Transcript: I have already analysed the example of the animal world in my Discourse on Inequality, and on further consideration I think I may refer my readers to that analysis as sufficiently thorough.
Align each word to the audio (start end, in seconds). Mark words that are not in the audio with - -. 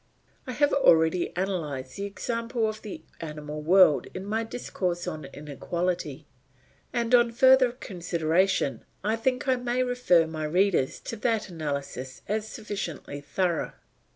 I 0.47 0.53
have 0.53 0.73
already 0.73 1.31
analysed 1.35 1.97
the 1.97 2.05
example 2.05 2.67
of 2.67 2.81
the 2.81 3.03
animal 3.19 3.61
world 3.61 4.07
in 4.15 4.25
my 4.25 4.43
Discourse 4.43 5.05
on 5.07 5.25
Inequality, 5.25 6.25
and 6.91 7.13
on 7.13 7.31
further 7.31 7.71
consideration 7.73 8.83
I 9.03 9.15
think 9.15 9.47
I 9.47 9.57
may 9.57 9.83
refer 9.83 10.25
my 10.25 10.45
readers 10.45 10.99
to 11.01 11.15
that 11.17 11.49
analysis 11.49 12.23
as 12.27 12.47
sufficiently 12.47 13.21
thorough. 13.21 13.73